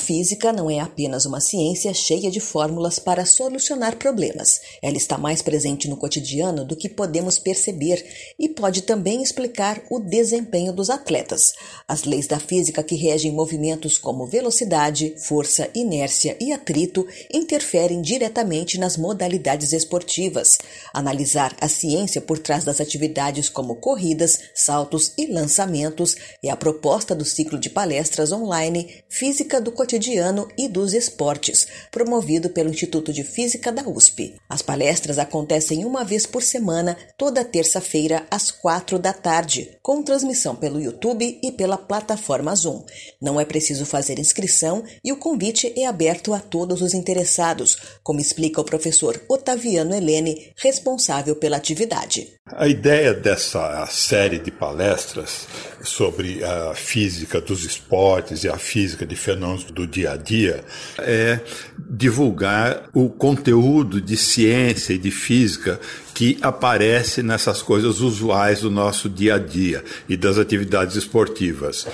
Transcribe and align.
Física 0.00 0.52
não 0.52 0.68
é 0.70 0.80
apenas 0.80 1.26
uma 1.26 1.40
ciência 1.40 1.92
cheia 1.92 2.30
de 2.30 2.40
fórmulas 2.40 2.98
para 2.98 3.26
solucionar 3.26 3.96
problemas. 3.96 4.60
Ela 4.82 4.96
está 4.96 5.16
mais 5.18 5.42
presente 5.42 5.86
no 5.88 5.96
cotidiano 5.96 6.64
do 6.64 6.74
que 6.74 6.88
podemos 6.88 7.38
perceber 7.38 8.04
e 8.38 8.48
pode 8.48 8.82
também 8.82 9.22
explicar 9.22 9.82
o 9.90 10.00
desempenho 10.00 10.72
dos 10.72 10.88
atletas. 10.88 11.52
As 11.86 12.04
leis 12.04 12.26
da 12.26 12.40
física 12.40 12.82
que 12.82 12.96
regem 12.96 13.30
movimentos 13.30 13.98
como 13.98 14.26
velocidade, 14.26 15.14
força, 15.18 15.68
inércia 15.74 16.36
e 16.40 16.52
atrito 16.52 17.06
interferem 17.32 18.00
diretamente 18.00 18.78
nas 18.78 18.96
modalidades 18.96 19.72
esportivas. 19.72 20.58
Analisar 20.94 21.54
a 21.60 21.68
ciência 21.68 22.20
por 22.20 22.38
trás 22.38 22.64
das 22.64 22.80
atividades 22.80 23.48
como 23.48 23.76
corridas, 23.76 24.38
saltos 24.54 25.12
e 25.18 25.26
lançamentos 25.26 26.16
é 26.42 26.48
a 26.48 26.56
proposta 26.56 27.14
do 27.14 27.24
ciclo 27.24 27.58
de 27.58 27.68
palestras 27.68 28.32
online 28.32 29.04
Física 29.08 29.60
do 29.60 29.70
Cotidiano 29.70 29.89
cotidiano 29.90 30.46
e 30.56 30.68
dos 30.68 30.92
esportes, 30.92 31.66
promovido 31.90 32.50
pelo 32.50 32.70
Instituto 32.70 33.12
de 33.12 33.24
Física 33.24 33.72
da 33.72 33.82
USP. 33.82 34.36
As 34.48 34.62
palestras 34.62 35.18
acontecem 35.18 35.84
uma 35.84 36.04
vez 36.04 36.26
por 36.26 36.42
semana, 36.42 36.96
toda 37.18 37.44
terça-feira, 37.44 38.24
às 38.30 38.52
quatro 38.52 39.00
da 39.00 39.12
tarde, 39.12 39.76
com 39.82 40.00
transmissão 40.00 40.54
pelo 40.54 40.80
YouTube 40.80 41.40
e 41.42 41.50
pela 41.50 41.76
plataforma 41.76 42.54
Zoom. 42.54 42.84
Não 43.20 43.40
é 43.40 43.44
preciso 43.44 43.84
fazer 43.84 44.20
inscrição 44.20 44.84
e 45.02 45.10
o 45.10 45.16
convite 45.16 45.72
é 45.76 45.86
aberto 45.86 46.32
a 46.32 46.38
todos 46.38 46.82
os 46.82 46.94
interessados, 46.94 47.76
como 48.04 48.20
explica 48.20 48.60
o 48.60 48.64
professor 48.64 49.20
Otaviano 49.28 49.92
Helene, 49.92 50.52
responsável 50.56 51.34
pela 51.34 51.56
atividade. 51.56 52.28
A 52.46 52.68
ideia 52.68 53.14
dessa 53.14 53.86
série 53.86 54.38
de 54.38 54.50
palestras 54.50 55.46
sobre 55.82 56.44
a 56.44 56.74
física 56.74 57.40
dos 57.40 57.64
esportes 57.64 58.44
e 58.44 58.48
a 58.48 58.58
física 58.58 59.06
de 59.06 59.16
fenômenos 59.16 59.69
do 59.70 59.86
dia 59.86 60.12
a 60.12 60.16
dia 60.16 60.64
é 60.98 61.40
divulgar 61.78 62.88
o 62.92 63.08
conteúdo 63.08 64.00
de 64.00 64.16
ciência 64.16 64.92
e 64.92 64.98
de 64.98 65.10
física 65.10 65.80
que 66.14 66.38
aparece 66.42 67.22
nessas 67.22 67.62
coisas 67.62 68.00
usuais 68.00 68.60
do 68.60 68.70
nosso 68.70 69.08
dia 69.08 69.36
a 69.36 69.38
dia 69.38 69.82
e 70.08 70.16
das 70.16 70.38
atividades 70.38 70.96
esportivas. 70.96 71.86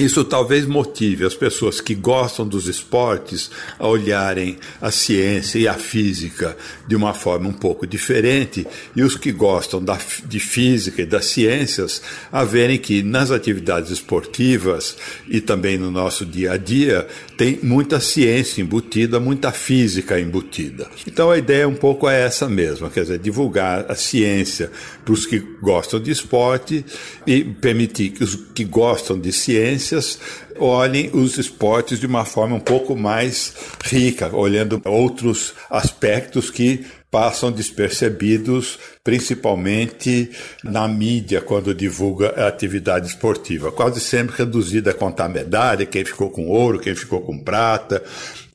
Isso 0.00 0.24
talvez 0.24 0.66
motive 0.66 1.24
as 1.24 1.34
pessoas 1.34 1.80
que 1.80 1.94
gostam 1.94 2.46
dos 2.46 2.66
esportes 2.66 3.50
a 3.78 3.86
olharem 3.86 4.58
a 4.80 4.90
ciência 4.90 5.58
e 5.58 5.68
a 5.68 5.74
física 5.74 6.56
de 6.86 6.96
uma 6.96 7.14
forma 7.14 7.48
um 7.48 7.52
pouco 7.52 7.86
diferente 7.86 8.66
e 8.94 9.02
os 9.02 9.16
que 9.16 9.32
gostam 9.32 9.82
da, 9.82 9.98
de 10.24 10.40
física 10.40 11.02
e 11.02 11.06
das 11.06 11.26
ciências 11.26 12.02
a 12.30 12.44
verem 12.44 12.78
que 12.78 13.02
nas 13.02 13.30
atividades 13.30 13.90
esportivas 13.90 14.96
e 15.28 15.40
também 15.40 15.78
no 15.78 15.90
nosso 15.90 16.24
dia 16.24 16.52
a 16.52 16.56
dia 16.56 17.06
tem 17.36 17.58
muita 17.62 18.00
ciência 18.00 18.60
embutida, 18.60 19.20
muita 19.20 19.52
física 19.52 20.18
embutida. 20.18 20.88
Então 21.06 21.30
a 21.30 21.38
ideia 21.38 21.68
um 21.68 21.74
pouco 21.74 22.08
é 22.08 22.22
essa 22.22 22.48
mesma, 22.48 22.90
quer 22.90 23.02
dizer, 23.02 23.18
divulgar 23.18 23.86
a 23.88 23.94
ciência 23.94 24.70
para 25.04 25.14
os 25.14 25.24
que 25.24 25.38
gostam 25.60 26.00
de 26.00 26.10
esporte 26.10 26.84
e 27.26 27.44
permitir 27.44 28.10
que 28.10 28.24
os 28.24 28.34
que 28.34 28.64
gostam 28.64 29.18
de 29.18 29.32
ciência 29.32 29.87
ciências 29.88 30.18
olhem 30.58 31.10
os 31.12 31.38
esportes 31.38 31.98
de 31.98 32.06
uma 32.06 32.24
forma 32.24 32.56
um 32.56 32.60
pouco 32.60 32.96
mais 32.96 33.54
rica, 33.84 34.34
olhando 34.34 34.80
outros 34.84 35.54
aspectos 35.70 36.50
que 36.50 36.84
passam 37.10 37.50
despercebidos, 37.50 38.78
principalmente 39.02 40.30
na 40.62 40.86
mídia, 40.86 41.40
quando 41.40 41.74
divulga 41.74 42.30
a 42.36 42.48
atividade 42.48 43.08
esportiva. 43.08 43.72
Quase 43.72 44.00
sempre 44.00 44.36
reduzida 44.36 44.90
a 44.90 44.94
contar 44.94 45.28
medalha, 45.28 45.86
quem 45.86 46.04
ficou 46.04 46.30
com 46.30 46.48
ouro, 46.48 46.78
quem 46.78 46.94
ficou 46.94 47.22
com 47.22 47.38
prata, 47.38 48.02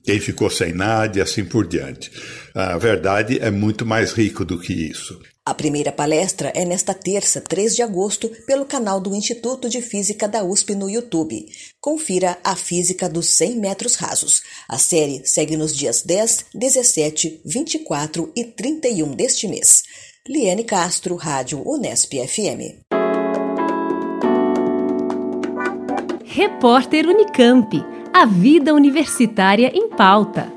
quem 0.03 0.19
ficou 0.19 0.49
sem 0.49 0.73
nada 0.73 1.17
e 1.17 1.22
assim 1.22 1.45
por 1.45 1.66
diante. 1.66 2.11
A 2.53 2.78
verdade 2.78 3.39
é 3.41 3.49
muito 3.49 3.85
mais 3.85 4.11
rico 4.11 4.45
do 4.45 4.59
que 4.59 4.73
isso. 4.73 5.19
A 5.45 5.53
primeira 5.53 5.91
palestra 5.91 6.53
é 6.55 6.63
nesta 6.63 6.94
terça, 6.94 7.41
3 7.41 7.75
de 7.75 7.81
agosto, 7.81 8.29
pelo 8.47 8.66
canal 8.66 9.01
do 9.01 9.13
Instituto 9.13 9.67
de 9.67 9.81
Física 9.81 10.25
da 10.25 10.41
USP 10.41 10.73
no 10.73 10.89
YouTube. 10.89 11.45
Confira 11.93 12.39
a 12.43 12.55
física 12.55 13.07
dos 13.07 13.37
100 13.37 13.59
metros 13.59 13.93
rasos. 13.93 14.41
A 14.67 14.79
série 14.79 15.21
segue 15.27 15.55
nos 15.55 15.77
dias 15.77 16.01
10, 16.01 16.45
17, 16.51 17.41
24 17.45 18.33
e 18.35 18.43
31 18.45 19.11
deste 19.11 19.47
mês. 19.47 19.83
Liane 20.27 20.63
Castro, 20.63 21.15
Rádio 21.15 21.61
Unesp 21.63 22.13
FM. 22.13 22.81
Repórter 26.25 27.07
Unicamp. 27.07 27.71
A 28.11 28.25
vida 28.25 28.73
universitária 28.73 29.71
em 29.71 29.89
pauta. 29.89 30.51